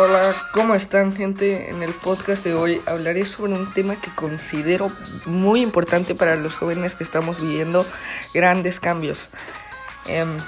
[0.00, 1.70] Hola, ¿cómo están gente?
[1.70, 4.92] En el podcast de hoy hablaré sobre un tema que considero
[5.26, 7.84] muy importante para los jóvenes que estamos viviendo
[8.32, 9.28] grandes cambios.
[10.06, 10.38] Em,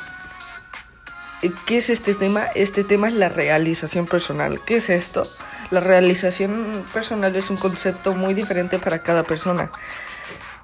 [1.66, 2.44] ¿Qué es este tema?
[2.54, 4.60] Este tema es la realización personal.
[4.64, 5.28] ¿Qué es esto?
[5.72, 9.72] La realización personal es un concepto muy diferente para cada persona.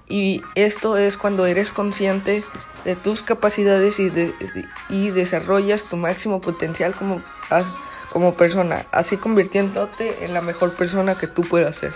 [0.09, 2.45] Y esto es cuando eres consciente
[2.85, 4.13] de tus capacidades y,
[4.91, 7.21] y desarrollas tu máximo potencial como
[8.17, 11.93] como persona, así convirtiéndote en la mejor persona que tú puedas ser.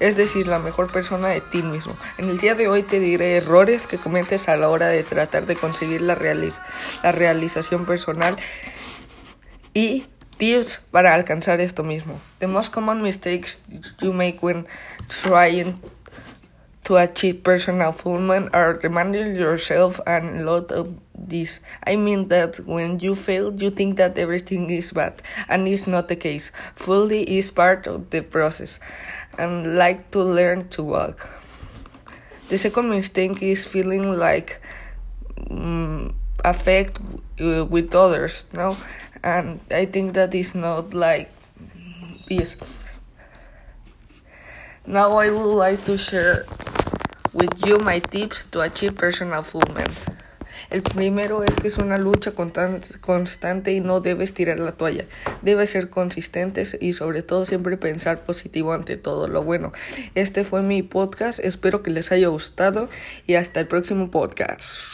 [0.00, 1.96] Es decir, la mejor persona de ti mismo.
[2.18, 5.46] En el día de hoy te diré errores que cometes a la hora de tratar
[5.46, 6.18] de conseguir la,
[7.04, 8.34] la realización personal
[9.72, 12.20] y tips para alcanzar esto mismo.
[12.40, 13.60] The most common mistakes
[14.00, 14.66] you make when
[15.06, 15.80] trying
[16.82, 20.88] to achieve personal fulfillment are reminding yourself and a lot of
[21.22, 21.60] this.
[21.86, 26.08] I mean that when you fail, you think that everything is bad, and it's not
[26.08, 26.52] the case.
[26.74, 28.80] Fully is part of the process,
[29.38, 31.30] and like to learn to walk.
[32.48, 34.60] The second mistake is feeling like
[35.50, 36.14] um,
[36.44, 36.98] affect
[37.40, 38.76] uh, with others, no,
[39.22, 41.30] and I think that is not like
[42.28, 42.56] this.
[44.86, 46.44] Now I would like to share
[47.32, 49.92] with you my tips to achieve personal fulfillment.
[50.70, 55.04] El primero es que es una lucha constante y no debes tirar la toalla.
[55.42, 59.72] Debes ser consistentes y sobre todo siempre pensar positivo ante todo lo bueno.
[60.14, 62.88] Este fue mi podcast, espero que les haya gustado
[63.26, 64.92] y hasta el próximo podcast.